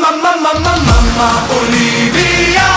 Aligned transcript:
mamma, 0.00 0.20
mamma, 0.22 0.52
mamma, 0.54 0.74
mamma 0.88 1.28
Olivia. 1.60 2.69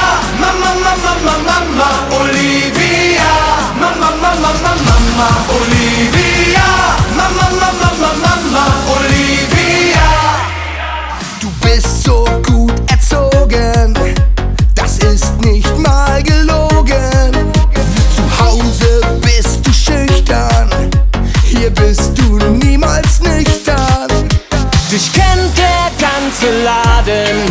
ganze 26.33 26.63
Laden, 26.63 27.45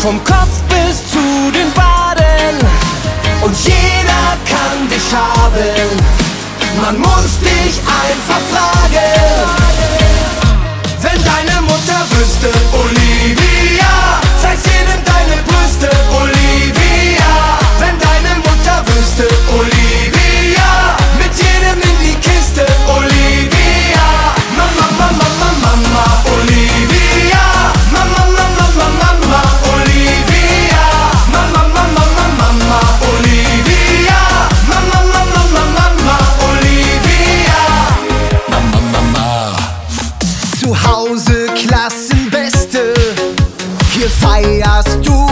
vom 0.00 0.22
Kopf 0.24 0.62
bis 0.68 1.10
zu 1.10 1.50
den 1.52 1.72
Baden. 1.74 2.56
Und 3.42 3.56
jeder 3.64 4.36
kann 4.48 4.88
dich 4.88 5.14
haben, 5.14 5.90
man 6.80 6.98
muss 6.98 7.38
dich 7.40 7.57
Klassenbeste. 41.66 42.94
Hier 43.92 44.08
feierst 44.08 44.98
du 45.02 45.27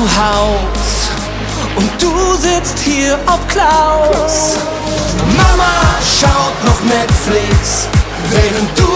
Haus 0.00 1.10
und 1.76 1.90
du 2.02 2.34
sitzt 2.36 2.78
hier 2.78 3.18
auf 3.26 3.46
Klaus. 3.48 4.56
Mama 5.36 5.72
schaut 6.00 6.64
noch 6.64 6.80
Netflix, 6.84 7.88
während 8.30 8.78
du 8.78 8.89